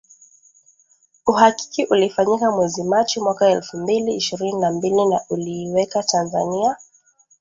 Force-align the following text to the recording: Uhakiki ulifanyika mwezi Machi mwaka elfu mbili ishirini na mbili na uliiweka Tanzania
Uhakiki 1.27 1.85
ulifanyika 1.85 2.51
mwezi 2.51 2.83
Machi 2.83 3.19
mwaka 3.19 3.49
elfu 3.49 3.77
mbili 3.77 4.15
ishirini 4.15 4.59
na 4.59 4.71
mbili 4.71 5.05
na 5.05 5.21
uliiweka 5.29 6.03
Tanzania 6.03 6.77